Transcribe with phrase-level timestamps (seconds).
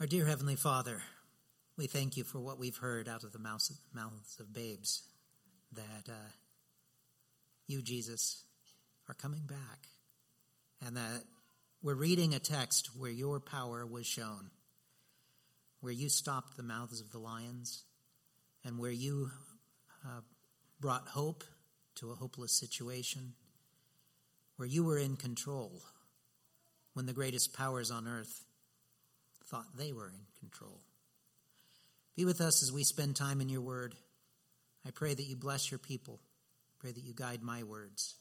[0.00, 1.02] Our dear Heavenly Father,
[1.76, 3.72] we thank you for what we've heard out of the mouths
[4.38, 5.02] of babes
[5.72, 6.30] that uh,
[7.66, 8.44] you, Jesus,
[9.08, 9.88] are coming back,
[10.86, 11.24] and that
[11.82, 14.52] we're reading a text where your power was shown,
[15.80, 17.82] where you stopped the mouths of the lions,
[18.64, 19.32] and where you
[20.06, 20.20] uh,
[20.78, 21.42] brought hope
[21.96, 23.32] to a hopeless situation,
[24.58, 25.82] where you were in control
[26.92, 28.44] when the greatest powers on earth
[29.50, 30.80] thought they were in control.
[32.16, 33.94] Be with us as we spend time in your word.
[34.86, 36.20] I pray that you bless your people.
[36.78, 38.16] Pray that you guide my words.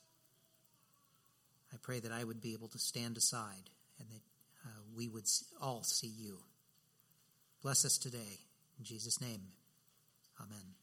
[1.73, 4.21] I pray that I would be able to stand aside and that
[4.65, 5.25] uh, we would
[5.61, 6.37] all see you.
[7.61, 8.39] Bless us today.
[8.79, 9.41] In Jesus' name,
[10.39, 10.75] amen.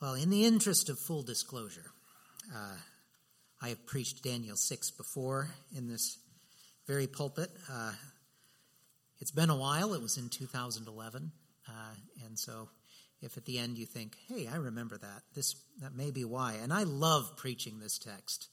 [0.00, 1.90] Well, in the interest of full disclosure,
[2.54, 2.76] uh,
[3.66, 6.20] I have preached Daniel 6 before in this
[6.86, 7.50] very pulpit.
[7.68, 7.90] Uh,
[9.18, 9.92] it's been a while.
[9.92, 11.32] It was in 2011.
[11.66, 11.72] Uh,
[12.24, 12.68] and so
[13.22, 16.54] if at the end you think, hey, I remember that, this, that may be why.
[16.62, 18.46] And I love preaching this text.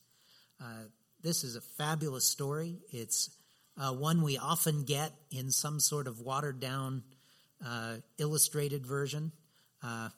[0.60, 0.86] Uh,
[1.22, 2.80] this is a fabulous story.
[2.92, 3.30] It's
[3.78, 7.04] uh, one we often get in some sort of watered down
[7.64, 9.32] uh, illustrated version.
[9.84, 10.10] Uh,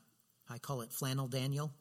[0.49, 1.73] I call it Flannel Daniel.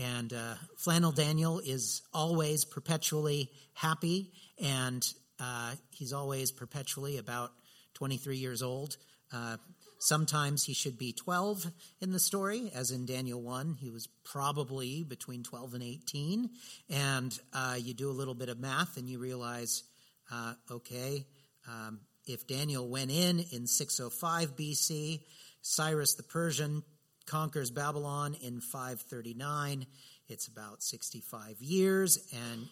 [0.00, 5.06] And uh, Flannel Daniel is always perpetually happy, and
[5.38, 7.50] uh, he's always perpetually about
[7.94, 8.96] 23 years old.
[9.32, 9.56] Uh,
[9.98, 11.66] sometimes he should be 12
[12.00, 13.76] in the story, as in Daniel 1.
[13.80, 16.50] He was probably between 12 and 18.
[16.90, 19.84] And uh, you do a little bit of math and you realize
[20.32, 21.26] uh, okay,
[21.68, 25.20] um, if Daniel went in in 605 BC,
[25.60, 26.82] Cyrus the Persian
[27.26, 29.86] conquers Babylon in 539.
[30.28, 32.68] It's about 65 years, and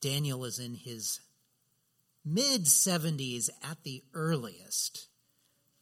[0.00, 1.20] Daniel is in his
[2.24, 5.08] mid 70s at the earliest,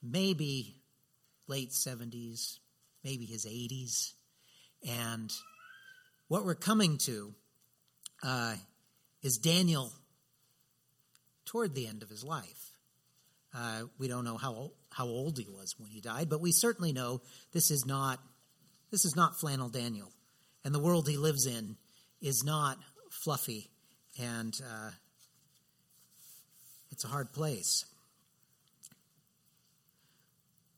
[0.03, 0.77] maybe
[1.47, 2.59] late 70s,
[3.05, 4.13] maybe his 80s.
[4.89, 5.33] And
[6.29, 7.35] what we're coming to
[8.23, 8.57] uh,
[9.23, 9.93] is Daniel
[11.45, 12.73] toward the end of his life.
[13.55, 16.91] Uh, we don't know how how old he was when he died, but we certainly
[16.91, 17.21] know
[17.53, 18.19] this is not
[18.91, 20.11] this is not flannel Daniel,
[20.65, 21.77] and the world he lives in
[22.23, 22.79] is not
[23.11, 23.69] fluffy,
[24.19, 24.91] and uh,
[26.91, 27.85] it's a hard place.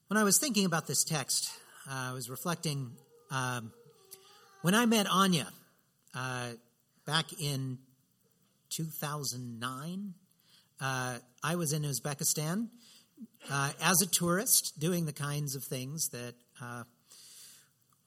[0.08, 1.52] When I was thinking about this text,
[1.88, 2.90] uh, I was reflecting
[3.30, 3.72] um,
[4.62, 5.46] when I met Anya
[6.14, 6.48] uh,
[7.06, 7.78] back in
[8.70, 10.14] 2009.
[10.80, 12.68] Uh, I was in Uzbekistan
[13.50, 16.84] uh, as a tourist, doing the kinds of things that uh,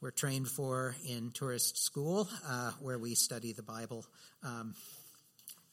[0.02, 4.06] we're trained for in tourist school, uh, where we study the Bible.
[4.44, 4.76] Um,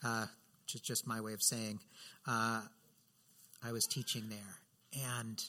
[0.04, 0.26] uh,
[0.66, 1.80] just, just my way of saying,
[2.26, 2.62] uh,
[3.64, 5.42] I was teaching there, and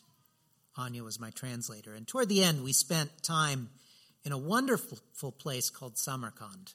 [0.77, 1.93] Anya was my translator.
[1.93, 3.69] And toward the end, we spent time
[4.23, 6.73] in a wonderful place called Samarkand.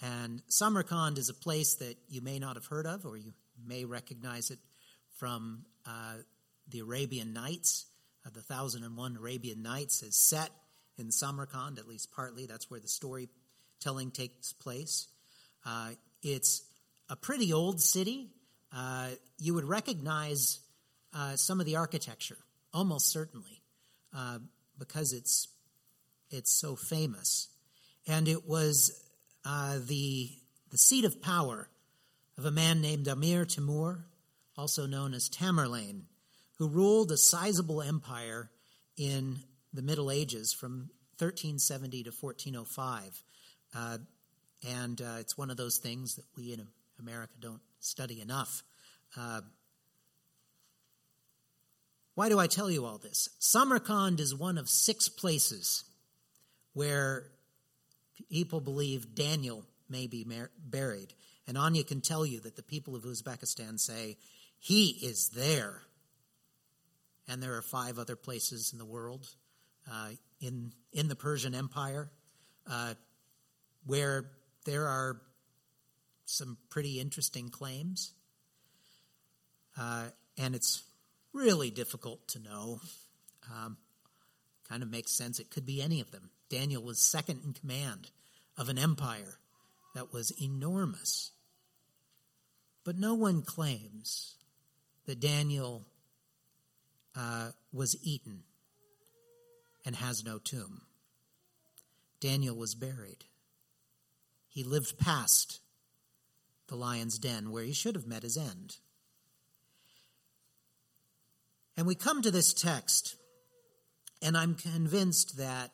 [0.00, 3.32] And Samarkand is a place that you may not have heard of, or you
[3.66, 4.58] may recognize it
[5.18, 6.14] from uh,
[6.70, 7.86] the Arabian Nights.
[8.26, 10.50] Uh, the Thousand and One Arabian Nights is set
[10.98, 12.46] in Samarkand, at least partly.
[12.46, 15.08] That's where the storytelling takes place.
[15.64, 15.90] Uh,
[16.22, 16.62] it's
[17.08, 18.30] a pretty old city.
[18.72, 20.60] Uh, you would recognize
[21.14, 22.38] uh, some of the architecture,
[22.74, 23.62] almost certainly,
[24.14, 24.38] uh,
[24.78, 25.48] because it's
[26.30, 27.48] it's so famous.
[28.06, 29.02] And it was
[29.44, 30.30] the
[30.70, 31.68] the seat of power
[32.36, 34.04] of a man named Amir Timur,
[34.56, 36.02] also known as Tamerlane,
[36.58, 38.50] who ruled a sizable empire
[38.96, 39.38] in
[39.72, 43.22] the Middle Ages from 1370 to 1405.
[43.74, 43.98] Uh,
[44.66, 46.66] and uh, it's one of those things that we in
[46.98, 48.62] America don't study enough.
[49.16, 49.40] Uh,
[52.14, 53.28] why do I tell you all this?
[53.38, 55.84] Samarkand is one of six places
[56.72, 57.26] where
[58.30, 61.14] people believe Daniel may be mar- buried.
[61.46, 64.16] And Anya can tell you that the people of Uzbekistan say,
[64.58, 65.82] He is there.
[67.28, 69.28] And there are five other places in the world
[69.90, 70.10] uh,
[70.40, 72.10] in, in the Persian Empire
[72.66, 72.94] uh,
[73.86, 74.30] where
[74.64, 75.20] there are
[76.24, 78.12] some pretty interesting claims.
[79.78, 80.82] Uh, and it's
[81.32, 82.80] really difficult to know.
[83.50, 83.76] Um,
[84.68, 85.38] kind of makes sense.
[85.38, 86.30] It could be any of them.
[86.50, 88.10] Daniel was second in command
[88.56, 89.38] of an empire
[89.94, 91.32] that was enormous.
[92.84, 94.34] But no one claims
[95.06, 95.86] that Daniel
[97.18, 98.44] uh, was eaten
[99.84, 100.82] and has no tomb.
[102.20, 103.24] Daniel was buried.
[104.48, 105.60] He he lived past
[106.68, 108.76] the lion's den where he should have met his end.
[111.76, 113.14] And we come to this text,
[114.20, 115.70] and I'm convinced that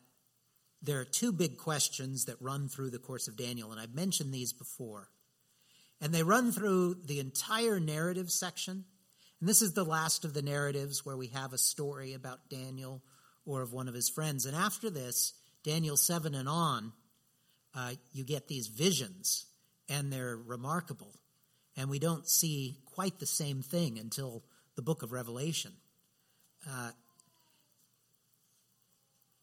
[0.82, 4.34] there are two big questions that run through the course of Daniel, and I've mentioned
[4.34, 5.08] these before.
[6.00, 8.84] And they run through the entire narrative section.
[9.44, 13.02] And this is the last of the narratives where we have a story about Daniel
[13.44, 14.46] or of one of his friends.
[14.46, 16.94] And after this, Daniel 7 and on,
[17.74, 19.44] uh, you get these visions,
[19.86, 21.12] and they're remarkable.
[21.76, 24.44] And we don't see quite the same thing until
[24.76, 25.72] the book of Revelation.
[26.66, 26.92] Uh,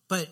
[0.07, 0.30] but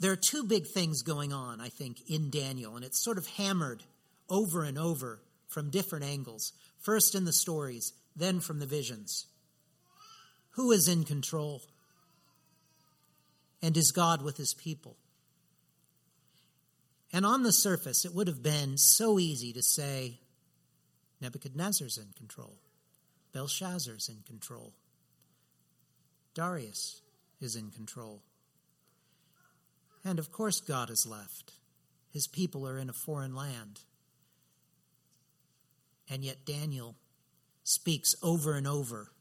[0.00, 3.28] there are two big things going on, I think, in Daniel, and it's sort of
[3.28, 3.84] hammered
[4.28, 6.52] over and over from different angles.
[6.80, 9.26] First in the stories, then from the visions.
[10.52, 11.62] Who is in control?
[13.62, 14.96] And is God with his people?
[17.12, 20.18] And on the surface, it would have been so easy to say
[21.20, 22.56] Nebuchadnezzar's in control,
[23.32, 24.72] Belshazzar's in control,
[26.34, 27.02] Darius
[27.40, 28.22] is in control.
[30.04, 31.52] And of course, God is left.
[32.12, 33.80] His people are in a foreign land.
[36.10, 36.96] And yet, Daniel
[37.64, 39.12] speaks over and over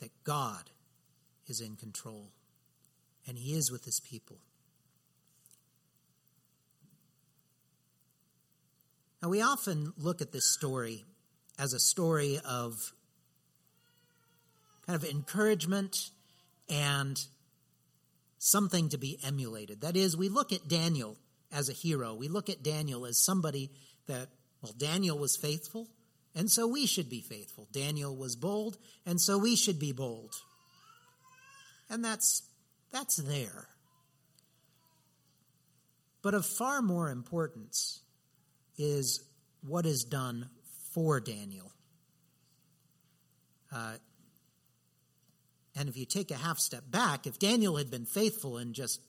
[0.00, 0.70] that God
[1.46, 2.30] is in control
[3.26, 4.38] and he is with his people.
[9.22, 11.04] Now, we often look at this story
[11.58, 12.92] as a story of
[14.86, 15.96] kind of encouragement
[16.68, 17.18] and
[18.38, 19.80] something to be emulated.
[19.80, 21.16] That is, we look at Daniel
[21.50, 22.12] as a hero.
[22.14, 23.70] We look at Daniel as somebody
[24.06, 24.28] that,
[24.60, 25.88] well, Daniel was faithful,
[26.34, 27.68] and so we should be faithful.
[27.72, 30.34] Daniel was bold, and so we should be bold.
[31.88, 32.42] And that's,
[32.90, 33.68] that's there.
[36.22, 38.00] But of far more importance
[38.78, 39.22] is
[39.62, 40.48] what is done
[40.92, 41.70] for Daniel.
[43.72, 43.94] Uh,
[45.76, 49.00] and if you take a half step back, if Daniel had been faithful and just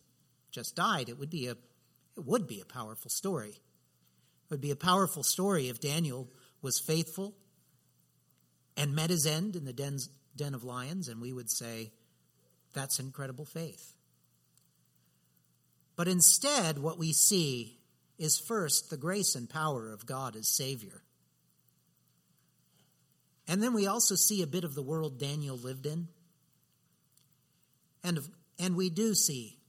[0.51, 3.49] just died, it would be a it would be a powerful story.
[3.49, 6.29] It would be a powerful story if Daniel
[6.65, 7.35] was faithful
[8.75, 11.91] and met his end in the den of lions, and we would say,
[12.73, 13.93] that's incredible faith.
[15.95, 17.77] But instead, what we see
[18.17, 21.03] is first the grace and power of God as Savior.
[23.47, 26.07] And then we also see a bit of the world Daniel lived in.
[28.03, 28.19] And,
[28.57, 29.59] and we do see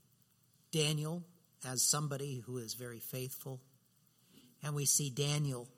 [0.71, 1.23] Daniel
[1.63, 3.61] as somebody who is very faithful.
[4.63, 5.69] And we see Daniel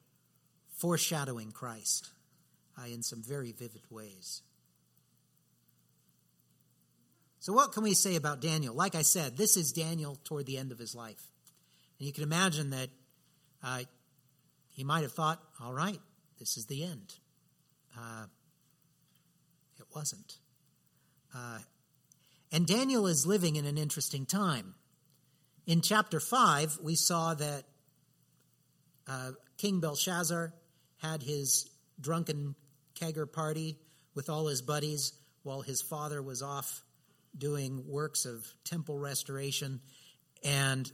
[0.80, 2.10] foreshadowing Christ
[2.78, 4.42] uh, in some very vivid ways.
[7.42, 8.74] So, what can we say about Daniel?
[8.76, 11.24] Like I said, this is Daniel toward the end of his life.
[11.98, 12.90] And you can imagine that
[13.64, 13.84] uh,
[14.72, 16.00] he might have thought, all right,
[16.38, 17.14] this is the end.
[17.98, 18.26] Uh,
[19.80, 20.38] it wasn't.
[21.36, 21.60] Uh,
[22.52, 24.76] and Daniel is living in an interesting time.
[25.66, 27.64] In chapter 5, we saw that
[29.08, 30.54] uh, King Belshazzar
[31.00, 31.70] had his
[32.00, 32.56] drunken
[32.96, 33.78] kegger party
[34.16, 35.14] with all his buddies
[35.44, 36.84] while his father was off
[37.38, 39.80] doing works of temple restoration.
[40.44, 40.92] And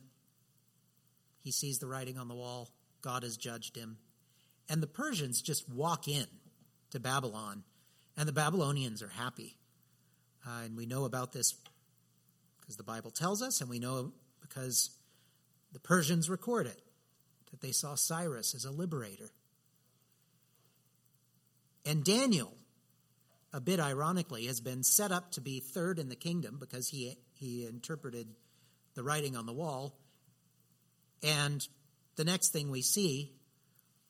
[1.44, 2.70] he sees the writing on the wall.
[3.02, 3.98] God has judged him.
[4.70, 6.26] And the Persians just walk in
[6.92, 7.64] to Babylon,
[8.18, 9.58] and the Babylonians are happy.
[10.46, 11.56] Uh, and we know about this
[12.60, 14.90] because the Bible tells us, and we know because
[15.72, 16.82] the Persians record it
[17.52, 19.30] that they saw Cyrus as a liberator.
[21.86, 22.54] And Daniel,
[23.54, 27.16] a bit ironically, has been set up to be third in the kingdom because he,
[27.34, 28.28] he interpreted
[28.96, 30.00] the writing on the wall.
[31.22, 31.66] And
[32.16, 33.34] the next thing we see,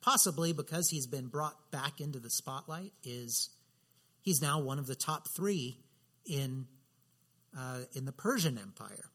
[0.01, 3.49] possibly because he's been brought back into the spotlight, is
[4.21, 5.79] he's now one of the top three
[6.25, 6.67] in,
[7.57, 9.09] uh, in the Persian Empire.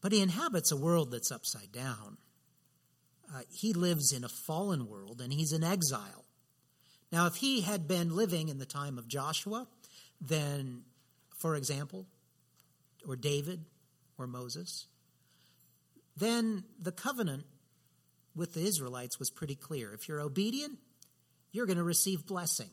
[0.00, 2.16] But he inhabits a world that's upside down.
[3.34, 6.24] Uh, he lives in a fallen world and he's in exile.
[7.10, 9.66] Now, if he had been living in the time of Joshua,
[10.20, 10.82] then,
[11.38, 12.06] for example,
[13.06, 13.64] or David
[14.18, 14.86] or Moses,
[16.16, 17.44] then the covenant
[18.34, 19.92] with the Israelites was pretty clear.
[19.92, 20.78] If you're obedient,
[21.52, 22.70] you're going to receive blessing.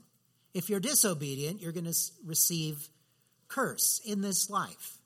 [0.53, 2.89] If you're disobedient, you're going to receive
[3.47, 4.97] curse in this life.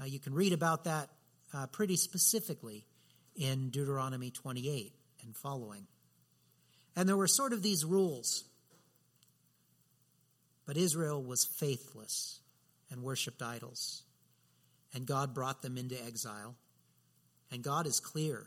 [0.00, 1.08] Uh, you can read about that
[1.52, 2.84] uh, pretty specifically
[3.36, 5.86] in Deuteronomy 28 and following.
[6.96, 8.44] And there were sort of these rules.
[10.66, 12.40] But Israel was faithless
[12.90, 14.02] and worshiped idols.
[14.94, 16.56] And God brought them into exile.
[17.50, 18.46] And God is clear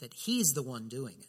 [0.00, 1.28] that He's the one doing it,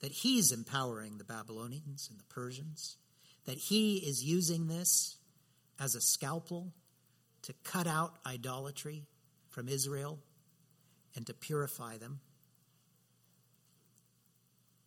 [0.00, 2.96] that He's empowering the Babylonians and the Persians,
[3.44, 5.16] that He is using this
[5.78, 6.72] as a scalpel
[7.42, 9.04] to cut out idolatry
[9.50, 10.18] from Israel
[11.16, 12.20] and to purify them.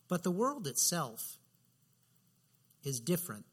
[0.08, 1.38] But the world itself
[2.84, 3.46] is different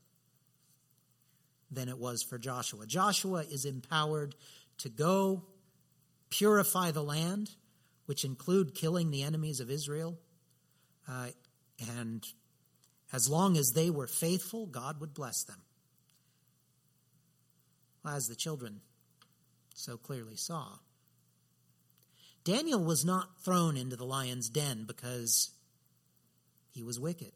[1.70, 2.86] than it was for Joshua.
[2.86, 4.34] Joshua is empowered
[4.78, 5.44] to go
[6.30, 7.50] purify the land,
[8.06, 10.18] which include killing the enemies of Israel.
[11.08, 11.28] Uh,
[11.96, 12.24] and
[13.12, 15.60] as long as they were faithful, God would bless them.
[18.04, 18.80] As the children
[19.74, 20.78] so clearly saw.
[22.46, 25.50] Daniel was not thrown into the lion's den because
[26.70, 27.32] he was wicked.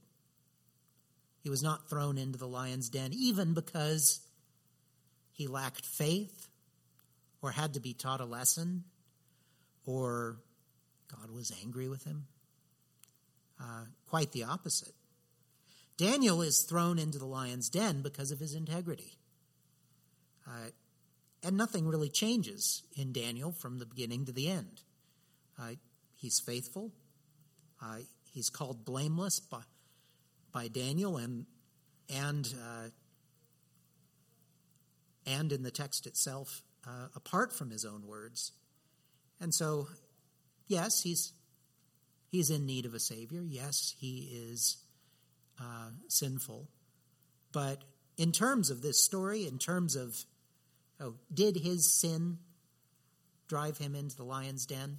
[1.42, 4.20] He was not thrown into the lion's den even because
[5.32, 6.48] he lacked faith
[7.42, 8.84] or had to be taught a lesson
[9.84, 10.36] or
[11.10, 12.26] God was angry with him.
[13.60, 14.94] Uh, quite the opposite.
[15.96, 19.18] Daniel is thrown into the lion's den because of his integrity.
[20.46, 20.70] Uh,
[21.42, 24.82] and nothing really changes in Daniel from the beginning to the end.
[25.60, 25.74] Uh,
[26.16, 26.92] he's faithful.
[27.82, 27.98] Uh,
[28.32, 29.62] he's called blameless by,
[30.52, 31.46] by Daniel and
[32.08, 32.88] and uh,
[35.26, 38.52] and in the text itself, uh, apart from his own words.
[39.40, 39.88] And so,
[40.66, 41.32] yes, he's
[42.30, 43.42] he's in need of a savior.
[43.46, 44.78] Yes, he is
[45.60, 46.68] uh, sinful,
[47.52, 47.84] but
[48.16, 50.24] in terms of this story, in terms of
[51.00, 52.38] Oh, did his sin
[53.48, 54.98] drive him into the lion's den?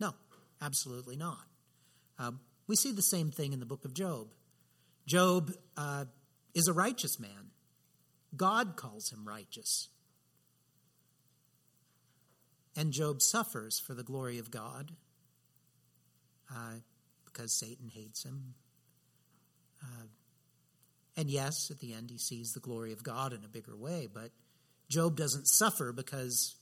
[0.00, 0.14] No,
[0.60, 1.46] absolutely not.
[2.18, 4.28] Um, we see the same thing in the book of Job.
[5.06, 6.06] Job uh,
[6.54, 7.50] is a righteous man.
[8.36, 9.88] God calls him righteous.
[12.76, 14.92] And Job suffers for the glory of God
[16.50, 16.74] uh,
[17.24, 18.54] because Satan hates him.
[19.82, 20.06] Uh,
[21.16, 24.08] and yes, at the end, he sees the glory of God in a bigger way,
[24.12, 24.30] but
[24.88, 26.56] Job doesn't suffer because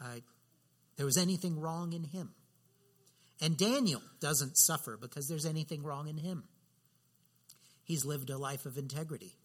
[0.00, 0.20] uh,
[0.96, 2.30] there was anything wrong in him.
[3.40, 6.44] And Daniel doesn't suffer because there's anything wrong in him.
[7.84, 9.36] He's lived a life of integrity.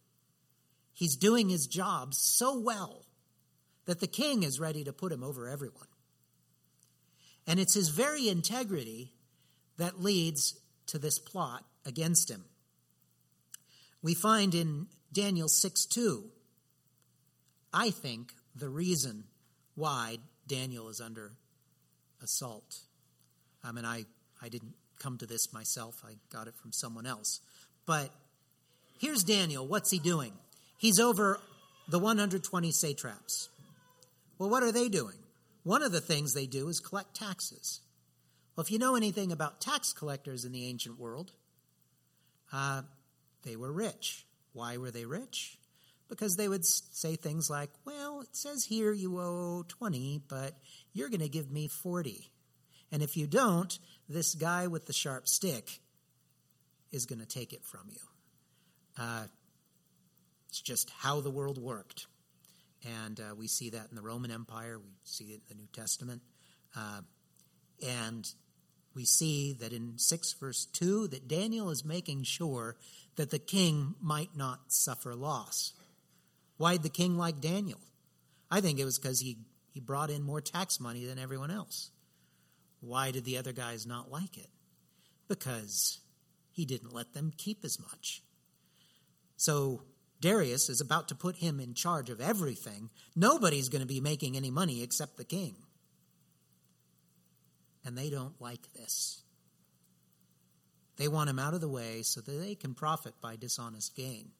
[0.93, 3.05] He's doing his job so well
[3.85, 5.87] that the king is ready to put him over everyone.
[7.47, 9.13] And it's his very integrity
[9.77, 12.45] that leads to this plot against him.
[14.01, 16.31] We find in Daniel 6 2
[17.73, 19.25] I think, the reason
[19.75, 21.33] why Daniel is under
[22.21, 22.79] assault.
[23.63, 24.05] I mean, I,
[24.41, 27.39] I didn't come to this myself, I got it from someone else.
[27.85, 28.09] But
[28.99, 29.65] here's Daniel.
[29.67, 30.33] What's he doing?
[30.77, 31.39] He's over
[31.87, 33.49] the 120 satraps.
[34.37, 35.15] Well, what are they doing?
[35.63, 37.81] One of the things they do is collect taxes.
[38.55, 41.31] Well, if you know anything about tax collectors in the ancient world,
[42.51, 42.83] uh,
[43.43, 44.25] they were rich.
[44.53, 45.57] Why were they rich?
[46.09, 50.53] Because they would say things like, Well, it says here you owe 20, but
[50.93, 52.31] you're going to give me 40.
[52.91, 55.79] And if you don't, this guy with the sharp stick
[56.91, 57.99] is going to take it from you.
[58.97, 59.25] Uh,
[60.49, 62.07] it's just how the world worked.
[63.03, 65.67] And uh, we see that in the Roman Empire, we see it in the New
[65.73, 66.21] Testament.
[66.75, 67.01] Uh,
[67.85, 68.29] and
[68.95, 72.75] we see that in 6 verse 2 that Daniel is making sure
[73.15, 75.73] that the king might not suffer loss.
[76.57, 77.79] Why'd the king like Daniel?
[78.49, 79.37] I think it was because he,
[79.71, 81.91] he brought in more tax money than everyone else.
[82.79, 84.49] Why did the other guys not like it?
[85.27, 85.99] Because
[86.51, 88.23] he didn't let them keep as much.
[89.35, 89.83] So
[90.19, 92.89] Darius is about to put him in charge of everything.
[93.15, 95.55] Nobody's going to be making any money except the king.
[97.85, 99.21] And they don't like this.
[100.97, 104.31] They want him out of the way so that they can profit by dishonest gain.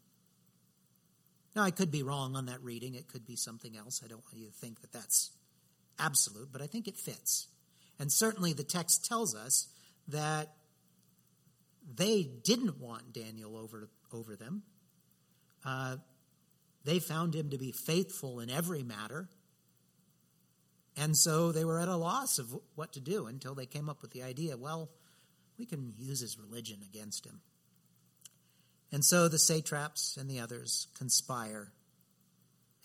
[1.57, 2.93] Now, I could be wrong on that reading.
[2.93, 4.03] It could be something else.
[4.05, 5.31] I don't want you to think that that's
[5.97, 7.47] absolute, but I think it fits.
[7.97, 9.67] And certainly the text tells us
[10.07, 10.53] that
[11.95, 14.61] they didn't want Daniel over, over them.
[15.65, 15.95] Uh,
[16.85, 19.27] they found him to be faithful in every matter.
[20.95, 24.03] And so they were at a loss of what to do until they came up
[24.03, 24.91] with the idea well,
[25.57, 27.41] we can use his religion against him.
[28.91, 31.71] And so the satraps and the others conspire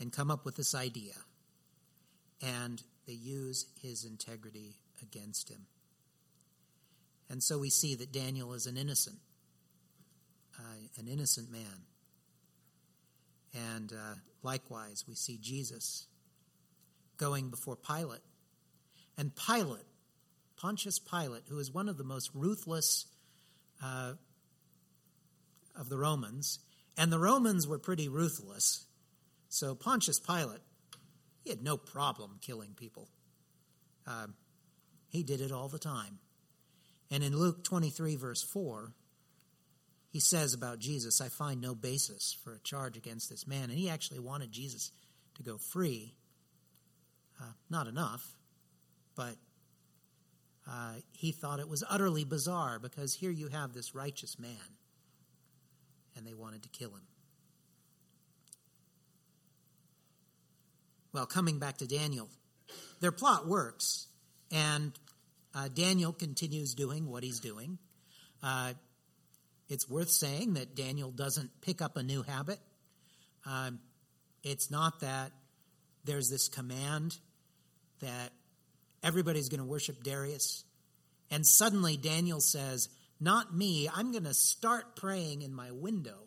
[0.00, 1.14] and come up with this idea.
[2.42, 5.66] And they use his integrity against him.
[7.30, 9.18] And so we see that Daniel is an innocent,
[10.58, 10.62] uh,
[10.98, 11.86] an innocent man.
[13.54, 16.06] And uh, likewise, we see Jesus
[17.16, 18.22] going before Pilate.
[19.16, 19.86] And Pilate
[20.62, 23.06] Pontius Pilate, who is one of the most ruthless
[23.82, 24.12] uh,
[25.76, 26.58] of the Romans,
[26.96, 28.86] and the Romans were pretty ruthless.
[29.48, 30.60] So Pontius Pilate,
[31.42, 33.08] he had no problem killing people.
[34.06, 34.28] Uh,
[35.08, 36.18] he did it all the time.
[37.10, 38.94] And in Luke 23, verse 4,
[40.08, 43.64] he says about Jesus, I find no basis for a charge against this man.
[43.64, 44.92] And he actually wanted Jesus
[45.34, 46.14] to go free.
[47.40, 48.36] Uh, not enough,
[49.16, 49.36] but
[50.68, 54.76] uh, he thought it was utterly bizarre because here you have this righteous man,
[56.16, 57.02] and they wanted to kill him.
[61.12, 62.28] Well, coming back to Daniel,
[63.00, 64.06] their plot works,
[64.50, 64.92] and
[65.54, 67.78] uh, Daniel continues doing what he's doing.
[68.42, 68.72] Uh,
[69.68, 72.58] it's worth saying that Daniel doesn't pick up a new habit.
[73.44, 73.80] Um,
[74.42, 75.32] it's not that
[76.04, 77.16] there's this command
[78.00, 78.30] that
[79.02, 80.64] everybody's going to worship Darius.
[81.30, 82.88] And suddenly Daniel says,
[83.22, 86.24] Not me, I'm going to start praying in my window.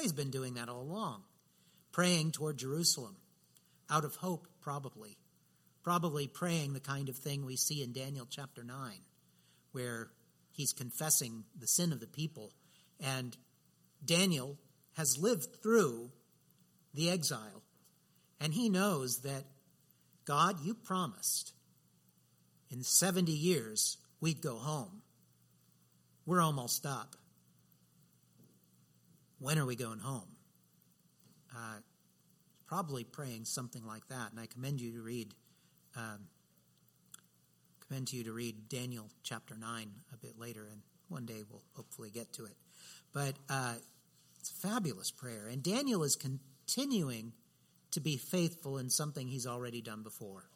[0.00, 1.24] He's been doing that all along,
[1.90, 3.16] praying toward Jerusalem,
[3.90, 5.18] out of hope, probably.
[5.82, 8.92] Probably praying the kind of thing we see in Daniel chapter 9,
[9.72, 10.10] where
[10.52, 12.52] he's confessing the sin of the people.
[13.00, 13.36] And
[14.04, 14.58] Daniel
[14.92, 16.12] has lived through
[16.94, 17.64] the exile,
[18.38, 19.42] and he knows that
[20.26, 21.54] God, you promised
[22.70, 25.02] in 70 years we'd go home.
[26.26, 27.14] We're almost up.
[29.38, 30.28] When are we going home?
[31.54, 31.78] Uh,
[32.66, 34.32] probably praying something like that.
[34.32, 35.32] And I commend you to read,
[35.96, 36.26] um,
[37.86, 42.10] commend you to read Daniel chapter nine a bit later, and one day we'll hopefully
[42.10, 42.56] get to it.
[43.12, 43.74] But uh,
[44.40, 47.32] it's a fabulous prayer, and Daniel is continuing
[47.92, 50.50] to be faithful in something he's already done before.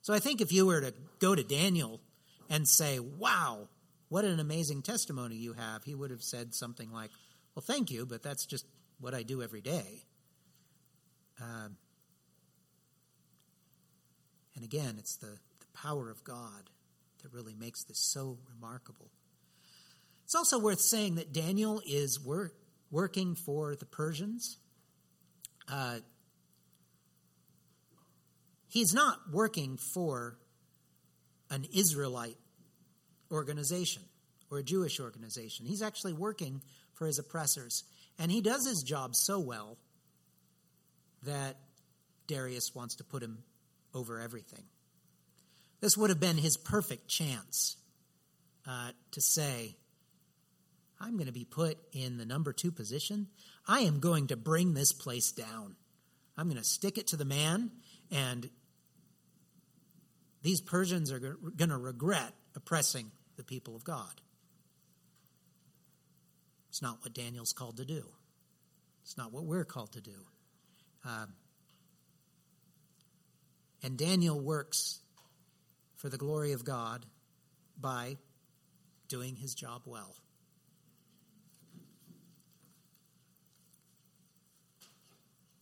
[0.00, 2.00] So I think if you were to go to Daniel
[2.48, 3.68] and say, Wow,
[4.12, 7.10] what an amazing testimony you have, he would have said something like,
[7.54, 8.66] Well, thank you, but that's just
[9.00, 10.04] what I do every day.
[11.40, 11.78] Um,
[14.54, 16.68] and again, it's the, the power of God
[17.22, 19.08] that really makes this so remarkable.
[20.24, 22.52] It's also worth saying that Daniel is wor-
[22.90, 24.58] working for the Persians.
[25.66, 26.00] Uh,
[28.68, 30.38] He's not working for
[31.50, 32.36] an Israelite
[33.30, 34.02] organization
[34.52, 35.64] or a Jewish organization.
[35.64, 36.60] He's actually working
[36.92, 37.84] for his oppressors.
[38.18, 39.78] And he does his job so well
[41.22, 41.56] that
[42.26, 43.38] Darius wants to put him
[43.94, 44.64] over everything.
[45.80, 47.76] This would have been his perfect chance
[48.68, 49.74] uh, to say,
[51.00, 53.28] I'm going to be put in the number two position.
[53.66, 55.76] I am going to bring this place down.
[56.36, 57.70] I'm going to stick it to the man,
[58.10, 58.50] and
[60.42, 64.20] these Persians are going to regret oppressing the people of God.
[66.72, 68.02] It's not what Daniel's called to do.
[69.02, 70.24] It's not what we're called to do.
[71.04, 71.34] Um,
[73.82, 75.00] and Daniel works
[75.96, 77.04] for the glory of God
[77.78, 78.16] by
[79.06, 80.16] doing his job well.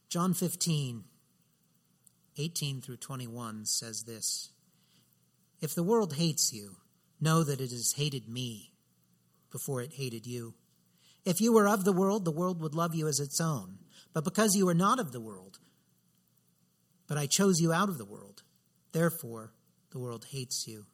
[0.09, 1.03] John 15,
[2.38, 4.51] 18 through 21 says this
[5.61, 6.77] if the world hates you,
[7.20, 8.75] know that it has hated me
[9.51, 10.55] before it hated you.
[11.24, 13.78] If you were of the world, the world would love you as its own.
[14.12, 15.59] But because you are not of the world,
[17.06, 18.42] but I chose you out of the world,
[18.92, 19.52] therefore
[19.90, 20.87] the world hates you.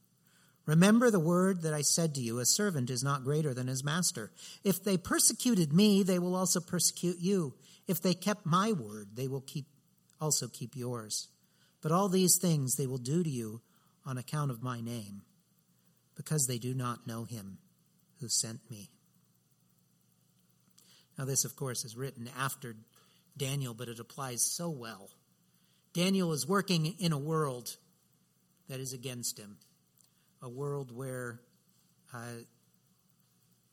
[0.66, 3.84] Remember the word that I said to you a servant is not greater than his
[3.84, 4.32] master.
[4.64, 7.54] If they persecuted me, they will also persecute you.
[7.86, 9.66] If they kept my word, they will keep
[10.20, 11.28] also keep yours.
[11.82, 13.60] But all these things they will do to you
[14.04, 15.22] on account of my name,
[16.16, 17.58] because they do not know him
[18.20, 18.90] who sent me.
[21.18, 22.76] Now, this, of course, is written after
[23.36, 25.10] Daniel, but it applies so well.
[25.92, 27.76] Daniel is working in a world
[28.68, 29.56] that is against him,
[30.42, 31.40] a world where
[32.12, 32.42] uh,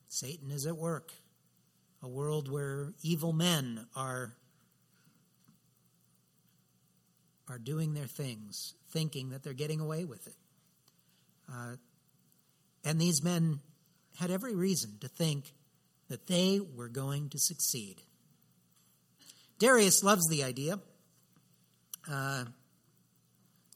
[0.07, 1.11] Satan is at work,
[2.01, 4.33] a world where evil men are
[7.49, 10.35] are doing their things, thinking that they're getting away with it.
[11.51, 11.75] Uh,
[12.85, 13.59] and these men
[14.17, 15.53] had every reason to think
[16.13, 17.99] that they were going to succeed.
[19.57, 20.79] Darius loves the idea,
[22.07, 22.45] uh,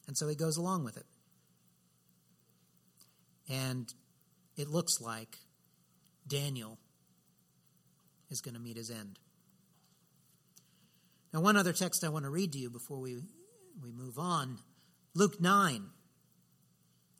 [0.06, 1.06] and so he goes along with it.
[3.48, 3.92] And
[4.56, 5.36] it looks like
[6.28, 6.78] Daniel
[8.30, 9.18] is going to meet his end.
[11.34, 13.16] Now, one other text I want to read to you before we
[13.82, 14.58] we move on.
[15.16, 15.86] Luke 9.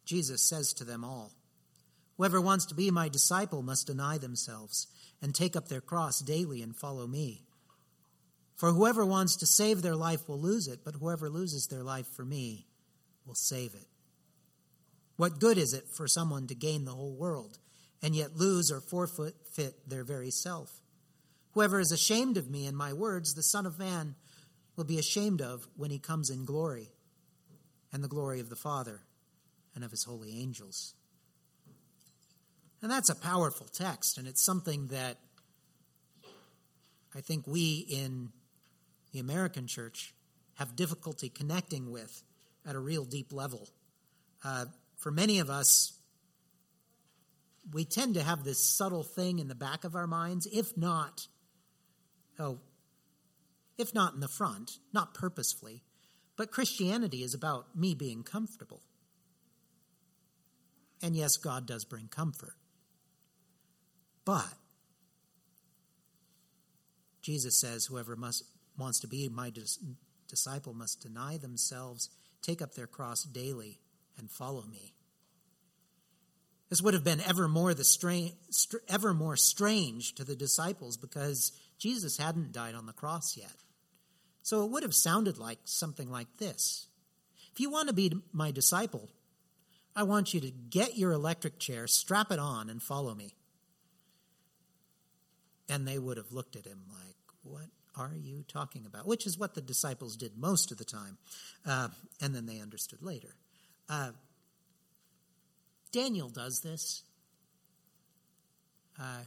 [0.05, 1.33] Jesus says to them all,
[2.19, 4.87] Whoever wants to be my disciple must deny themselves
[5.21, 7.43] and take up their cross daily and follow me.
[8.57, 12.09] For whoever wants to save their life will lose it, but whoever loses their life
[12.09, 12.67] for me
[13.25, 13.87] will save it.
[15.17, 17.59] What good is it for someone to gain the whole world
[18.03, 19.35] and yet lose or forfeit
[19.89, 20.81] their very self?
[21.53, 24.15] Whoever is ashamed of me and my words, the Son of Man
[24.77, 26.91] will be ashamed of when he comes in glory
[27.93, 29.03] and the glory of the Father
[29.75, 30.95] and of his holy angels.
[32.81, 35.17] And that's a powerful text, and it's something that
[37.15, 38.31] I think we in
[39.13, 40.15] the American church
[40.55, 42.23] have difficulty connecting with
[42.67, 43.69] at a real deep level.
[44.45, 45.99] Uh, for many of us,
[47.73, 51.27] we tend to have this subtle thing in the back of our minds, if not,
[52.39, 52.61] oh,
[53.77, 55.83] if not in the front, not purposefully,
[56.37, 58.83] but Christianity is about me being comfortable.
[61.03, 62.55] And yes, God does bring comfort.
[64.29, 64.45] But
[67.23, 68.45] Jesus says, whoever must,
[68.77, 69.79] wants to be my dis-
[70.29, 72.11] disciple must deny themselves,
[72.43, 73.81] take up their cross daily,
[74.19, 74.93] and follow me.
[76.69, 81.53] This would have been ever more, the stra- ever more strange to the disciples because
[81.79, 83.57] Jesus hadn't died on the cross yet.
[84.43, 86.87] So it would have sounded like something like this
[87.55, 89.09] If you want to be my disciple,
[89.97, 93.33] I want you to get your electric chair, strap it on, and follow me.
[95.69, 99.07] And they would have looked at him like, What are you talking about?
[99.07, 101.19] Which is what the disciples did most of the time.
[101.67, 101.89] Uh,
[102.21, 103.35] and then they understood later.
[103.89, 104.13] Uh,
[105.93, 107.03] Daniel does this.
[109.01, 109.23] Uh,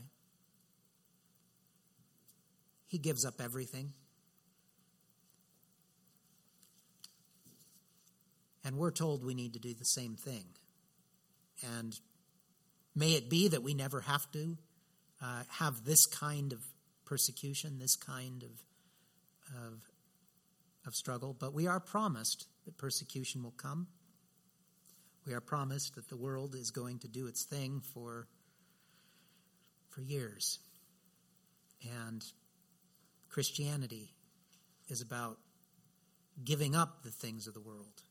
[2.87, 3.93] he gives up everything.
[8.63, 10.45] And we're told we need to do the same thing.
[11.77, 11.99] And
[12.95, 14.57] may it be that we never have to
[15.21, 16.63] uh, have this kind of
[17.05, 18.51] persecution, this kind of,
[19.55, 19.81] of,
[20.85, 23.87] of struggle, but we are promised that persecution will come.
[25.25, 28.27] We are promised that the world is going to do its thing for,
[29.89, 30.59] for years.
[32.03, 32.23] And
[33.29, 34.13] Christianity
[34.89, 35.37] is about
[36.43, 38.03] giving up the things of the world,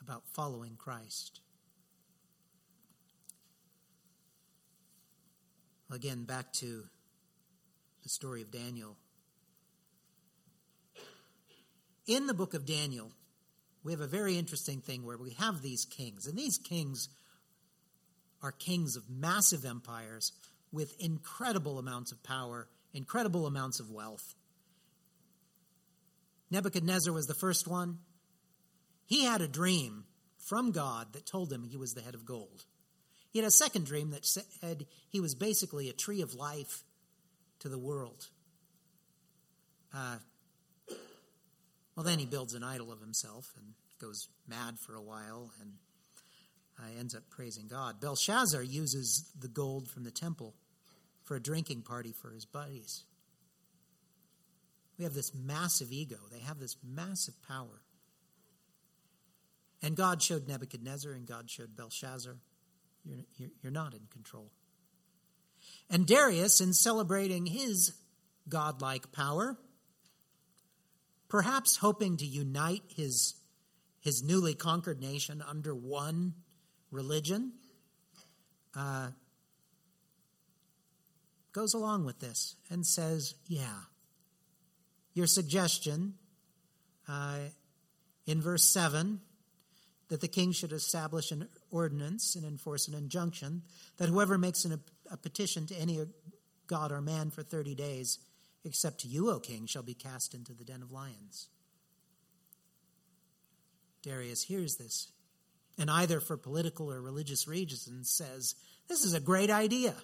[0.00, 1.40] about following Christ.
[5.90, 6.84] Again, back to
[8.02, 8.96] the story of Daniel.
[12.06, 13.12] In the book of Daniel,
[13.82, 17.08] we have a very interesting thing where we have these kings, and these kings
[18.42, 20.32] are kings of massive empires
[20.72, 24.34] with incredible amounts of power, incredible amounts of wealth.
[26.50, 27.98] Nebuchadnezzar was the first one.
[29.06, 30.04] He had a dream
[30.36, 32.64] from God that told him he was the head of gold.
[33.34, 36.84] He had a second dream that said he was basically a tree of life
[37.58, 38.28] to the world.
[39.92, 40.18] Uh,
[41.96, 45.72] well, then he builds an idol of himself and goes mad for a while and
[46.78, 48.00] uh, ends up praising God.
[48.00, 50.54] Belshazzar uses the gold from the temple
[51.24, 53.02] for a drinking party for his buddies.
[54.96, 57.82] We have this massive ego, they have this massive power.
[59.82, 62.36] And God showed Nebuchadnezzar and God showed Belshazzar
[63.04, 64.50] you're, you're, not in control.
[65.90, 67.94] And Darius, in celebrating his
[68.48, 69.58] godlike power,
[71.28, 73.34] perhaps hoping to unite his,
[74.00, 76.34] his newly conquered nation under one
[76.90, 77.52] religion,
[78.76, 79.08] uh,
[81.52, 83.80] goes along with this and says, Yeah,
[85.14, 86.14] your suggestion
[87.08, 87.38] uh,
[88.26, 89.20] in verse 7
[90.08, 93.62] that the king should establish an ordinance and enforce an injunction
[93.96, 96.00] that whoever makes an, a petition to any
[96.66, 98.18] god or man for 30 days,
[98.64, 101.48] except you, O king, shall be cast into the den of lions.
[104.02, 105.10] Darius hears this,
[105.78, 108.54] and either for political or religious reasons says,
[108.88, 109.94] This is a great idea.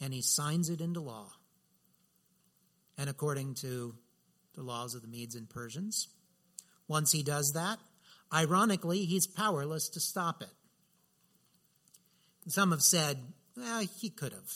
[0.00, 1.30] And he signs it into law.
[2.96, 3.94] And according to
[4.54, 6.08] the laws of the Medes and Persians.
[6.88, 7.78] Once he does that,
[8.32, 10.50] ironically, he's powerless to stop it.
[12.48, 13.18] Some have said,
[13.56, 14.52] well, he could have.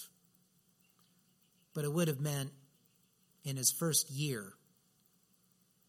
[1.75, 2.51] But it would have meant
[3.45, 4.55] in his first year,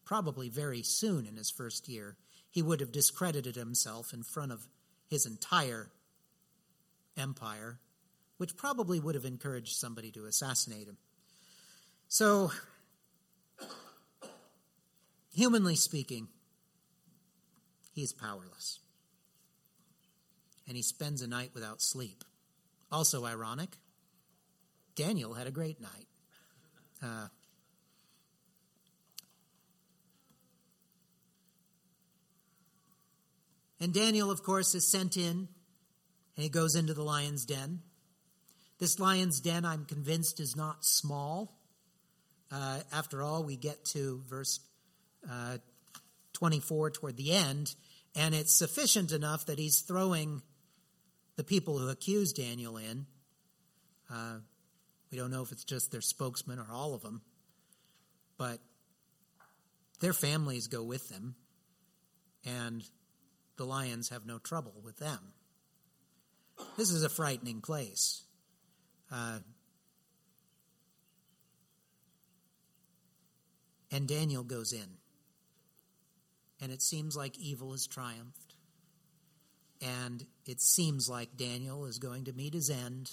[0.04, 2.16] probably very soon in his first year,
[2.50, 4.66] he would have discredited himself in front of
[5.08, 5.90] his entire
[7.16, 7.78] empire,
[8.36, 10.98] which probably would have encouraged somebody to assassinate him.
[12.08, 12.52] So
[15.36, 16.28] Humanly speaking,
[17.92, 18.80] he is powerless.
[20.66, 22.24] And he spends a night without sleep.
[22.90, 23.76] Also ironic,
[24.94, 26.06] Daniel had a great night.
[27.02, 27.26] Uh,
[33.78, 35.48] and Daniel, of course, is sent in
[36.36, 37.82] and he goes into the lion's den.
[38.78, 41.58] This lion's den, I'm convinced, is not small.
[42.50, 44.60] Uh, after all, we get to verse
[45.30, 45.58] uh,
[46.34, 47.74] 24 toward the end,
[48.14, 50.42] and it's sufficient enough that he's throwing
[51.36, 53.06] the people who accuse Daniel in.
[54.12, 54.38] Uh,
[55.10, 57.22] we don't know if it's just their spokesman or all of them,
[58.38, 58.60] but
[60.00, 61.36] their families go with them,
[62.44, 62.82] and
[63.56, 65.32] the lions have no trouble with them.
[66.76, 68.22] This is a frightening place.
[69.10, 69.38] Uh,
[73.90, 74.95] and Daniel goes in.
[76.66, 78.56] And it seems like evil has triumphed.
[79.80, 83.12] And it seems like Daniel is going to meet his end.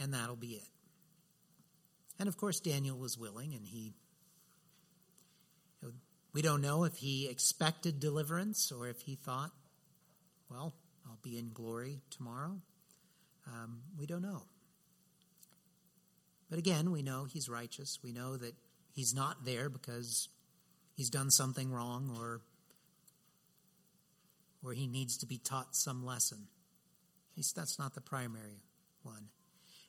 [0.00, 0.66] And that'll be it.
[2.18, 3.92] And of course, Daniel was willing, and he.
[6.32, 9.52] We don't know if he expected deliverance or if he thought,
[10.50, 10.74] well,
[11.06, 12.56] I'll be in glory tomorrow.
[13.46, 14.42] Um, we don't know.
[16.50, 18.00] But again, we know he's righteous.
[18.02, 18.56] We know that
[18.92, 20.28] he's not there because
[20.94, 22.40] he's done something wrong or
[24.64, 26.46] or he needs to be taught some lesson.
[27.32, 28.62] At least that's not the primary
[29.02, 29.28] one.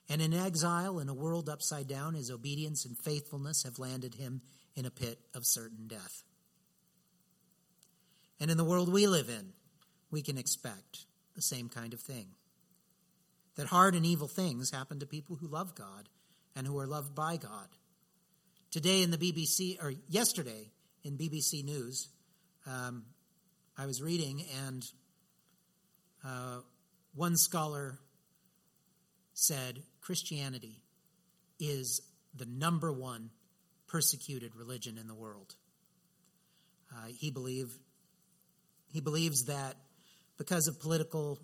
[0.10, 4.42] And in exile, in a world upside down, his obedience and faithfulness have landed him
[4.76, 6.24] in a pit of certain death.
[8.40, 9.54] And in the world we live in,
[10.12, 12.28] we can expect the same kind of thing.
[13.56, 16.10] That hard and evil things happen to people who love God
[16.56, 17.70] and who are loved by God.
[18.70, 20.72] Today in the BBC, or yesterday
[21.06, 22.10] in BBC News,
[22.66, 23.06] um,
[23.78, 24.84] I was reading, and
[26.26, 26.62] uh,
[27.14, 28.00] one scholar
[29.34, 30.82] said Christianity
[31.60, 32.02] is
[32.36, 33.30] the number one
[33.88, 35.54] persecuted religion in the world.
[36.92, 37.78] Uh, he believe
[38.92, 39.76] he believes that
[40.38, 41.40] because of political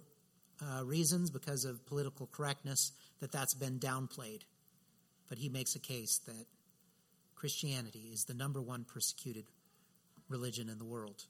[0.62, 4.42] uh, reasons, because of political correctness, that that's been downplayed.
[5.30, 6.46] But he makes a case that
[7.42, 9.46] Christianity is the number one persecuted
[10.30, 11.24] religion in the world.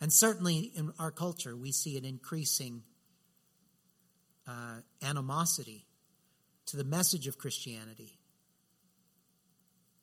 [0.00, 2.84] And certainly in our culture, we see an increasing
[4.48, 5.84] uh, animosity
[6.64, 8.18] to the message of Christianity,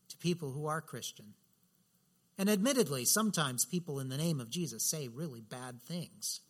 [0.09, 1.33] to people who are Christian.
[2.37, 6.41] And admittedly, sometimes people in the name of Jesus say really bad things.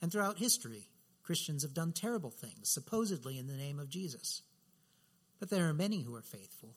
[0.00, 0.90] And throughout history,
[1.24, 4.42] Christians have done terrible things, supposedly in the name of Jesus.
[5.40, 6.76] But there are many who are faithful,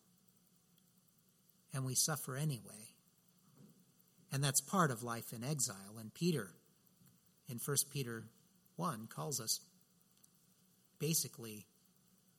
[1.74, 2.94] and we suffer anyway.
[4.32, 5.98] And that's part of life in exile.
[6.00, 6.52] And Peter,
[7.50, 8.24] in 1 Peter
[8.78, 9.60] 1, calls us
[11.00, 11.66] basically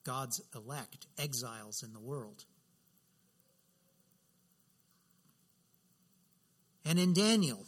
[0.03, 2.45] God's elect, exiles in the world.
[6.85, 7.65] And in Daniel,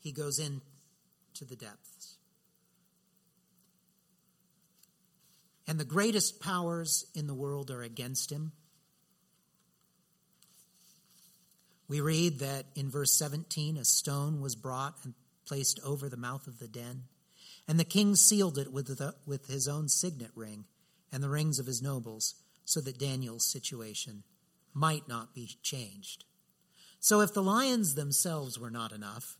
[0.00, 1.97] he goes into the depths.
[5.68, 8.52] And the greatest powers in the world are against him.
[11.88, 15.12] We read that in verse 17, a stone was brought and
[15.46, 17.04] placed over the mouth of the den,
[17.66, 20.64] and the king sealed it with, the, with his own signet ring
[21.12, 24.22] and the rings of his nobles, so that Daniel's situation
[24.74, 26.24] might not be changed.
[27.00, 29.36] So if the lions themselves were not enough,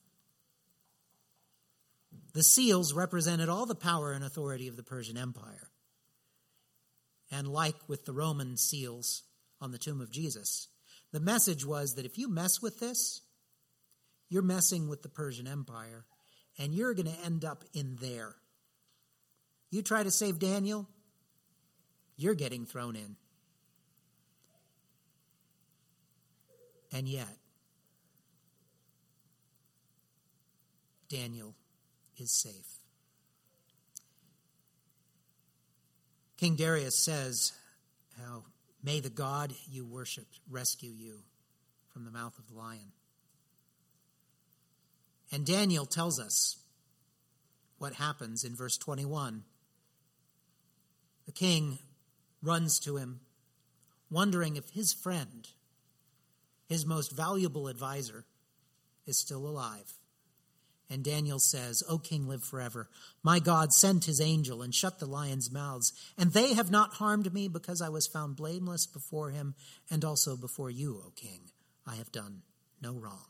[2.33, 5.68] the seals represented all the power and authority of the Persian Empire.
[7.31, 9.23] And like with the Roman seals
[9.61, 10.69] on the tomb of Jesus,
[11.13, 13.23] the message was that if you mess with this,
[14.29, 16.05] you're messing with the Persian Empire,
[16.59, 18.35] and you're going to end up in there.
[19.71, 20.89] You try to save Daniel,
[22.17, 23.17] you're getting thrown in.
[26.93, 27.37] And yet,
[31.09, 31.55] Daniel
[32.19, 32.78] is safe.
[36.39, 37.53] King Darius says
[38.17, 38.45] how,
[38.83, 41.19] May the God you worship rescue you
[41.93, 42.93] from the mouth of the lion.
[45.33, 46.59] And Daniel tells us
[47.79, 49.43] what happens in verse 21.
[51.27, 51.79] The king
[52.41, 53.21] runs to him,
[54.09, 55.49] wondering if his friend,
[56.69, 58.25] his most valuable advisor,
[59.07, 59.93] is still alive.
[60.91, 62.89] And Daniel says, O king, live forever.
[63.23, 67.33] My God sent his angel and shut the lions' mouths, and they have not harmed
[67.35, 69.55] me because I was found blameless before him
[69.91, 71.51] and also before you, O king.
[71.87, 72.43] I have done
[72.81, 73.27] no wrong.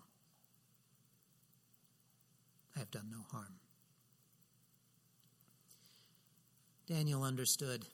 [2.76, 3.54] I have done no harm.
[6.86, 7.84] Daniel understood.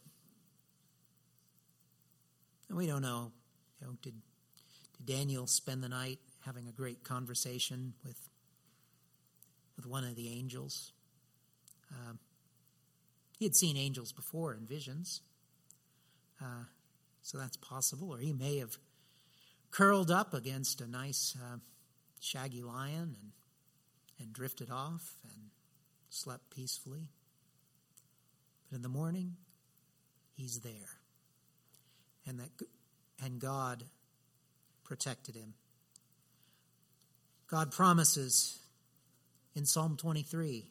[2.68, 3.32] And we don't know,
[3.80, 4.14] you know did,
[4.98, 8.28] did Daniel spend the night having a great conversation with,
[9.84, 10.92] with one of the angels?
[11.90, 12.18] Um,
[13.38, 15.20] he had seen angels before in visions,
[16.40, 16.64] uh,
[17.22, 18.10] so that's possible.
[18.12, 18.76] Or he may have
[19.70, 21.56] curled up against a nice uh,
[22.20, 23.32] shaggy lion and,
[24.20, 25.50] and drifted off and
[26.10, 27.08] slept peacefully.
[28.70, 29.36] But in the morning,
[30.36, 30.72] he's there.
[32.26, 32.48] And, that,
[33.22, 33.84] and God
[34.84, 35.54] protected him.
[37.48, 38.58] God promises
[39.54, 40.70] in Psalm 23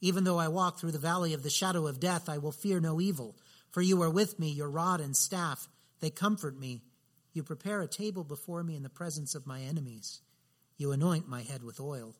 [0.00, 2.80] Even though I walk through the valley of the shadow of death, I will fear
[2.80, 3.36] no evil,
[3.70, 5.68] for you are with me, your rod and staff,
[6.00, 6.82] they comfort me.
[7.32, 10.20] You prepare a table before me in the presence of my enemies.
[10.76, 12.16] You anoint my head with oil.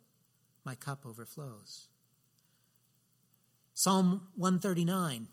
[0.65, 1.89] My cup overflows.
[3.73, 5.27] Psalm 139,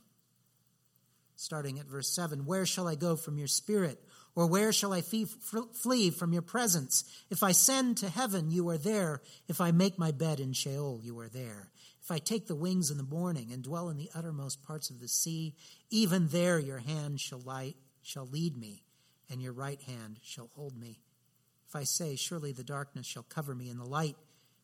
[1.36, 4.02] starting at verse 7 Where shall I go from your spirit?
[4.38, 7.04] Or where shall I flee from your presence?
[7.32, 9.24] If I send to heaven, you are there.
[9.48, 11.72] If I make my bed in Sheol, you are there.
[12.04, 15.00] If I take the wings in the morning and dwell in the uttermost parts of
[15.00, 15.56] the sea,
[15.90, 17.74] even there your hand shall, lie,
[18.04, 18.84] shall lead me
[19.28, 21.00] and your right hand shall hold me.
[21.68, 24.18] If I say, Surely the darkness shall cover me, and the light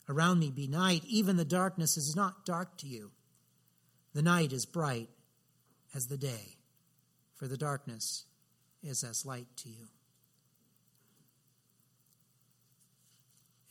[0.07, 3.09] around me be night, even the darkness is not dark to you.
[4.13, 5.09] The night is bright
[5.95, 6.57] as the day,
[7.33, 8.25] for the darkness
[8.83, 9.87] is as light to you.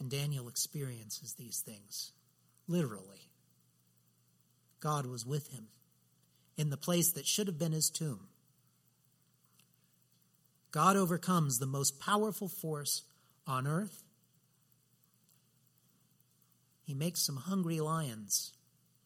[0.01, 2.13] And Daniel experiences these things
[2.67, 3.29] literally.
[4.81, 5.69] God was with him
[6.57, 8.29] in the place that should have been his tomb.
[10.73, 13.03] God overcomes the most powerful force
[13.47, 14.03] on earth.
[16.83, 18.53] He makes some hungry lions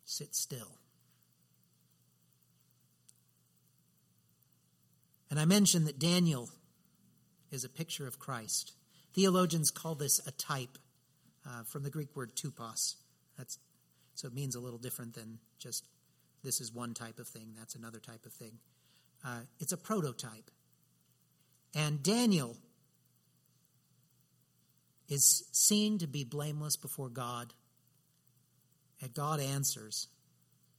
[0.04, 0.78] sit still.
[5.30, 6.50] And I mentioned that Daniel
[7.50, 8.72] is a picture of Christ.
[9.14, 10.78] Theologians call this a type
[11.46, 12.94] uh, from the Greek word tupos.
[13.36, 13.58] That's,
[14.14, 15.86] so it means a little different than just
[16.44, 18.58] this is one type of thing, that's another type of thing.
[19.24, 20.50] Uh, it's a prototype.
[21.74, 22.56] And Daniel
[25.08, 27.52] is seen to be blameless before God,
[29.00, 30.08] and God answers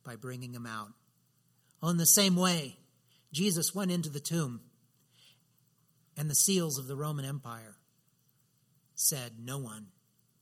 [0.06, 0.94] by bringing him out.
[1.82, 2.78] On the same way,
[3.32, 4.62] Jesus went into the tomb,
[6.16, 7.76] and the seals of the Roman Empire
[8.96, 9.88] said, No one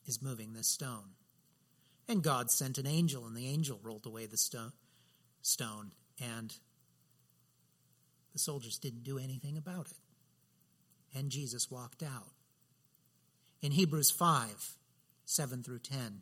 [0.06, 1.16] is moving this stone.
[2.08, 4.74] And God sent an angel, and the angel rolled away the stone,
[5.42, 6.54] stone and
[8.34, 9.98] the soldiers didn't do anything about it
[11.16, 12.34] and Jesus walked out.
[13.62, 14.78] In Hebrews 5
[15.28, 16.22] 7 through 10.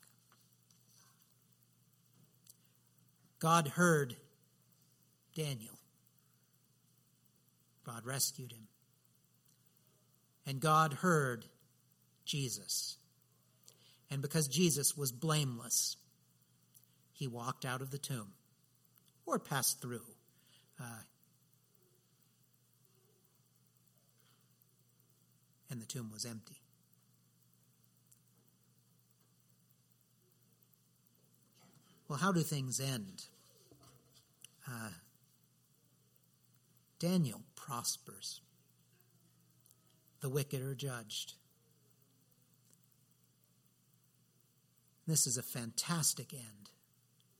[3.41, 4.15] God heard
[5.35, 5.79] Daniel.
[7.83, 8.67] God rescued him.
[10.45, 11.45] And God heard
[12.23, 12.97] Jesus.
[14.11, 15.97] And because Jesus was blameless,
[17.11, 18.33] he walked out of the tomb
[19.25, 20.05] or passed through.
[20.79, 21.01] Uh,
[25.71, 26.61] and the tomb was empty.
[32.07, 33.23] Well, how do things end?
[34.71, 34.89] Uh,
[36.99, 38.41] Daniel prospers.
[40.21, 41.33] The wicked are judged.
[45.07, 46.69] This is a fantastic end.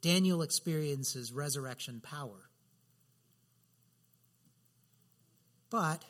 [0.01, 2.49] Daniel experiences resurrection power.
[5.69, 6.03] But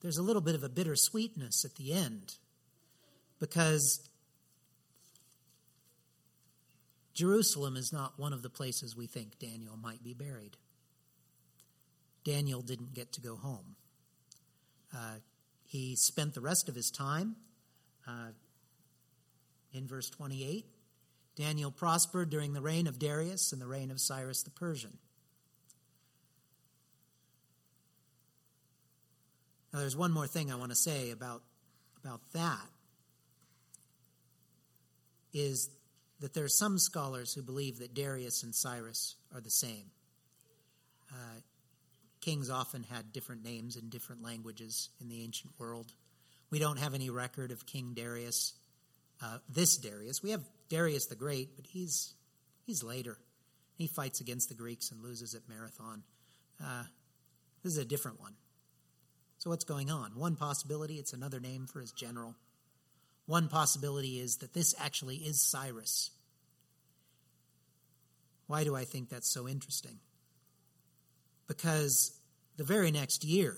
[0.00, 2.36] there's a little bit of a bittersweetness at the end
[3.40, 4.06] because
[7.14, 10.56] Jerusalem is not one of the places we think Daniel might be buried.
[12.24, 13.76] Daniel didn't get to go home.
[14.92, 15.16] Uh,
[15.64, 17.36] he spent the rest of his time
[18.06, 18.30] uh,
[19.72, 20.66] in verse 28.
[21.36, 24.98] Daniel prospered during the reign of Darius and the reign of Cyrus the Persian.
[29.72, 31.42] Now, there's one more thing I want to say about,
[32.02, 32.68] about that.
[35.32, 35.68] is
[36.20, 39.90] that there are some scholars who believe that Darius and Cyrus are the same.
[41.10, 41.40] Uh,
[42.20, 45.92] kings often had different names in different languages in the ancient world.
[46.50, 48.54] We don't have any record of King Darius,
[49.22, 50.22] uh, this Darius.
[50.22, 52.14] We have Darius the Great, but he's,
[52.64, 53.18] he's later.
[53.76, 56.02] He fights against the Greeks and loses at Marathon.
[56.62, 56.84] Uh,
[57.62, 58.34] this is a different one.
[59.38, 60.12] So, what's going on?
[60.14, 62.34] One possibility, it's another name for his general.
[63.26, 66.10] One possibility is that this actually is Cyrus.
[68.46, 69.98] Why do I think that's so interesting?
[71.46, 72.18] Because
[72.56, 73.56] the very next year,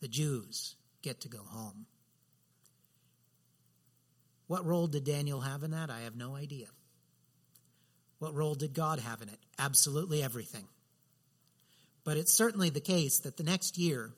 [0.00, 1.86] the Jews get to go home.
[4.48, 5.90] What role did Daniel have in that?
[5.90, 6.66] I have no idea.
[8.18, 9.38] What role did God have in it?
[9.58, 10.66] Absolutely everything.
[12.02, 14.12] But it's certainly the case that the next year,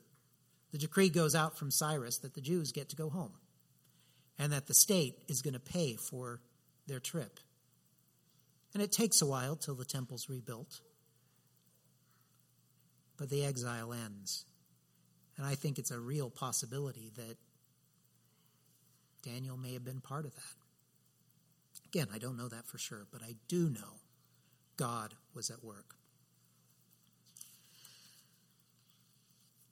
[0.70, 3.32] the decree goes out from Cyrus that the Jews get to go home
[4.42, 6.40] and that the state is going to pay for
[6.88, 7.38] their trip.
[8.74, 10.80] And it takes a while till the temple's rebuilt.
[13.16, 14.44] But the exile ends.
[15.36, 17.36] And I think it's a real possibility that
[19.22, 20.56] Daniel may have been part of that.
[21.86, 24.00] Again, I don't know that for sure, but I do know
[24.76, 25.94] God was at work.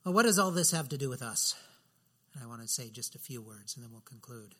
[0.05, 1.55] Well, what does all this have to do with us?
[2.33, 4.55] And I want to say just a few words and then we'll conclude.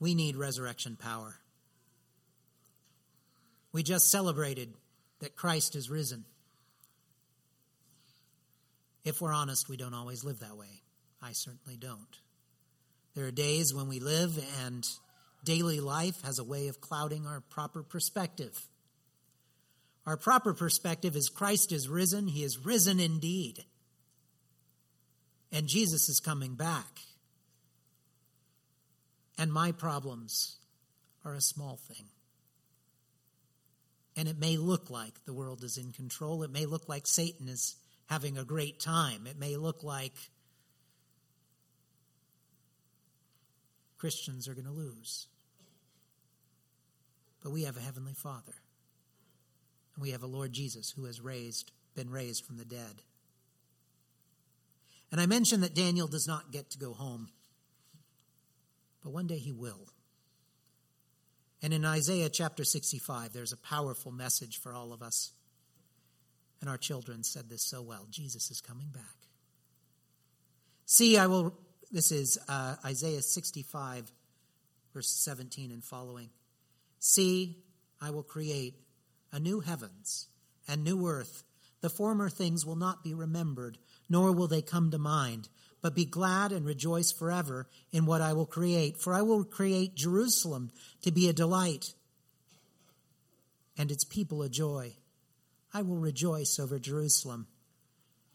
[0.00, 1.36] We need resurrection power.
[3.72, 4.72] We just celebrated
[5.20, 6.24] that Christ is risen.
[9.04, 10.82] If we're honest, we don't always live that way.
[11.22, 12.18] I certainly don't.
[13.14, 14.86] There are days when we live and
[15.44, 18.56] daily life has a way of clouding our proper perspective.
[20.06, 23.64] Our proper perspective is Christ is risen, he is risen indeed.
[25.52, 27.00] And Jesus is coming back.
[29.38, 30.58] And my problems
[31.24, 32.06] are a small thing.
[34.16, 36.42] And it may look like the world is in control.
[36.42, 37.76] It may look like Satan is
[38.06, 39.26] having a great time.
[39.26, 40.14] It may look like
[43.98, 45.28] Christians are going to lose.
[47.42, 48.54] But we have a heavenly Father.
[49.94, 53.02] And we have a Lord Jesus who has raised been raised from the dead.
[55.10, 57.28] And I mentioned that Daniel does not get to go home,
[59.02, 59.88] but one day he will.
[61.62, 65.32] And in Isaiah chapter 65, there's a powerful message for all of us.
[66.60, 69.02] And our children said this so well Jesus is coming back.
[70.86, 71.54] See, I will,
[71.90, 74.10] this is uh, Isaiah 65,
[74.94, 76.30] verse 17 and following.
[76.98, 77.58] See,
[78.00, 78.74] I will create
[79.32, 80.28] a new heavens
[80.66, 81.44] and new earth.
[81.80, 85.48] The former things will not be remembered, nor will they come to mind.
[85.80, 89.00] But be glad and rejoice forever in what I will create.
[89.00, 90.72] For I will create Jerusalem
[91.02, 91.94] to be a delight
[93.76, 94.96] and its people a joy.
[95.72, 97.46] I will rejoice over Jerusalem,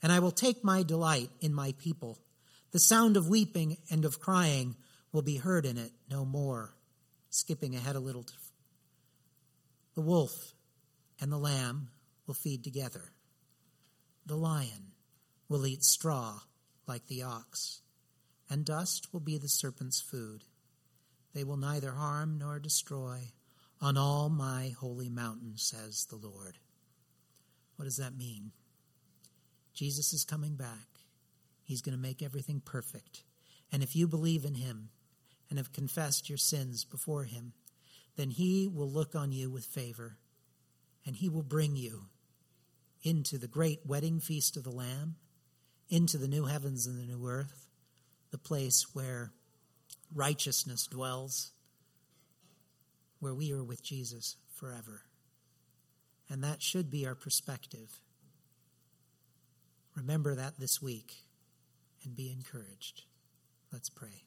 [0.02, 2.20] and I will take my delight in my people.
[2.72, 4.76] The sound of weeping and of crying
[5.12, 6.74] will be heard in it no more.
[7.30, 8.26] Skipping ahead a little.
[9.96, 10.54] The wolf
[11.20, 11.90] and the lamb
[12.26, 13.13] will feed together.
[14.26, 14.94] The lion
[15.50, 16.40] will eat straw
[16.88, 17.82] like the ox,
[18.50, 20.46] and dust will be the serpent's food.
[21.34, 23.32] They will neither harm nor destroy
[23.82, 26.58] on all my holy mountain, says the Lord.
[27.76, 28.52] What does that mean?
[29.74, 30.88] Jesus is coming back.
[31.64, 33.24] He's going to make everything perfect.
[33.72, 34.90] And if you believe in him
[35.50, 37.54] and have confessed your sins before him,
[38.16, 40.18] then he will look on you with favor
[41.06, 42.06] and he will bring you
[43.04, 45.16] into the great wedding feast of the Lamb
[45.90, 47.68] into the new heavens and the new earth,
[48.32, 49.32] the place where
[50.16, 51.52] righteousness dwells,
[53.20, 55.04] where we are with Jesus forever.
[56.30, 58.00] And that should be our perspective.
[59.96, 61.14] Remember that this week
[62.04, 63.04] and be encouraged.
[63.72, 64.24] Let's pray.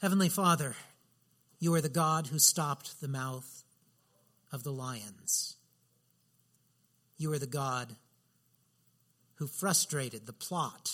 [0.00, 0.74] Heavenly Father,
[1.58, 3.62] you are the God who stopped the mouth
[4.50, 5.57] of the lions.
[7.18, 7.94] You are the God
[9.34, 10.90] who frustrated the plot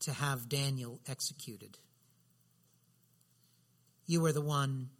[0.00, 1.78] to have Daniel executed.
[4.06, 4.90] You are the one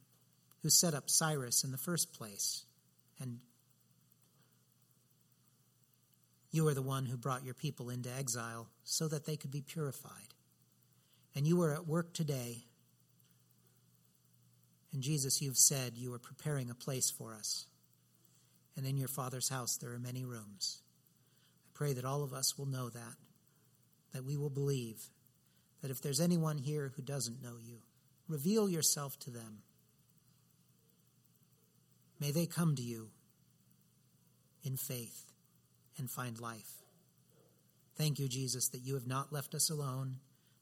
[0.62, 2.64] who set up Cyrus in the first place,
[3.20, 3.38] and
[6.50, 9.62] you are the one who brought your people into exile so that they could be
[9.62, 10.34] purified.
[11.34, 12.64] And you are at work today.
[14.92, 17.66] And Jesus, you've said you are preparing a place for us.
[18.78, 20.78] And in your Father's house there are many rooms
[21.66, 23.16] I pray that all of us will know that,
[24.14, 25.02] that we will believe
[25.82, 27.78] that if there's anyone here who doesn't know you,
[28.28, 29.62] reveal yourself to them.
[32.20, 33.08] May they come to you
[34.62, 35.24] in faith
[35.98, 36.82] and find life.
[37.96, 40.18] Thank you, Jesus, that you have not left us alone,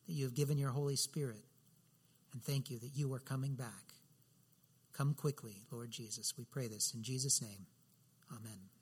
[0.06, 1.44] that you have given your Holy Spirit,
[2.32, 3.94] and thank you that you are coming back.
[4.94, 6.32] Come quickly, Lord Jesus.
[6.38, 7.66] We pray this in Jesus' name.
[8.30, 8.75] Amen.